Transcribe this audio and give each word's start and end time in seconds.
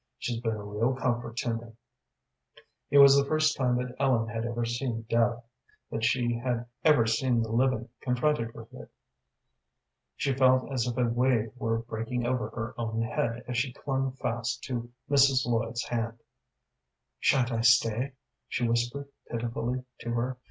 She's 0.17 0.41
been 0.41 0.55
a 0.55 0.63
real 0.63 0.95
comfort 0.95 1.37
to 1.37 1.53
me." 1.53 1.73
It 2.89 2.97
was 2.97 3.15
the 3.15 3.23
first 3.25 3.55
time 3.55 3.75
that 3.75 3.95
Ellen 3.99 4.29
had 4.29 4.45
ever 4.47 4.65
seen 4.65 5.03
death, 5.07 5.43
that 5.91 6.03
she 6.03 6.37
had 6.39 6.65
ever 6.83 7.05
seen 7.05 7.43
the 7.43 7.51
living 7.51 7.87
confronted 7.99 8.55
with 8.55 8.73
it. 8.73 8.89
She 10.15 10.33
felt 10.33 10.71
as 10.71 10.87
if 10.87 10.97
a 10.97 11.05
wave 11.07 11.51
were 11.55 11.77
breaking 11.83 12.25
over 12.25 12.49
her 12.49 12.73
own 12.79 13.03
head 13.03 13.43
as 13.47 13.59
she 13.59 13.73
clung 13.73 14.13
fast 14.13 14.63
to 14.63 14.91
Mrs. 15.07 15.45
Lloyd's 15.45 15.83
hand. 15.83 16.17
"Sha'n't 17.19 17.51
I 17.51 17.61
stay?" 17.61 18.13
she 18.47 18.67
whispered, 18.67 19.07
pitifully, 19.29 19.83
to 19.99 20.09
her. 20.13 20.39